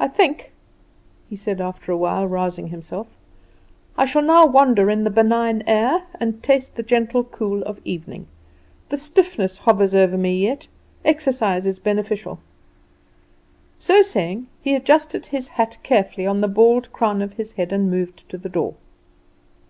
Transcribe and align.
"I 0.00 0.08
think," 0.08 0.52
he 1.28 1.36
said 1.36 1.60
after 1.60 1.92
a 1.92 1.98
while, 1.98 2.26
rousing 2.26 2.68
himself, 2.68 3.14
"I 3.94 4.06
shall 4.06 4.22
now 4.22 4.46
wander 4.46 4.90
in 4.90 5.04
the 5.04 5.10
benign 5.10 5.62
air, 5.66 6.02
and 6.18 6.42
taste 6.42 6.76
the 6.76 6.82
gentle 6.82 7.22
cool 7.24 7.60
of 7.64 7.78
evening. 7.84 8.26
The 8.88 8.96
stiffness 8.96 9.58
hovers 9.58 9.94
over 9.94 10.16
me 10.16 10.40
yet; 10.42 10.66
exercise 11.04 11.66
is 11.66 11.78
beneficial." 11.78 12.38
So 13.78 14.00
saying, 14.00 14.46
he 14.62 14.74
adjusted 14.74 15.26
his 15.26 15.50
hat 15.50 15.76
carefully 15.82 16.26
on 16.26 16.40
the 16.40 16.48
bald 16.48 16.90
crown 16.90 17.20
of 17.20 17.34
his 17.34 17.52
head, 17.52 17.70
and 17.70 17.90
moved 17.90 18.26
to 18.30 18.38
the 18.38 18.48
door. 18.48 18.76